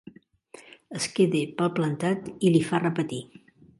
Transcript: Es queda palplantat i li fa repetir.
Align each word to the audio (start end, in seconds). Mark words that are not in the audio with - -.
Es 0.99 1.05
queda 1.19 1.41
palplantat 1.59 2.33
i 2.49 2.55
li 2.57 2.63
fa 2.71 2.81
repetir. 2.87 3.21